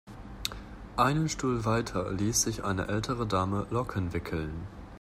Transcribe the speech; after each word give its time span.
Einen 0.97 1.29
Stuhl 1.29 1.63
weiter 1.63 2.11
ließ 2.11 2.41
sich 2.41 2.63
eine 2.63 2.87
ältere 2.87 3.27
Dame 3.27 3.67
Locken 3.69 4.13
wickeln. 4.13 4.65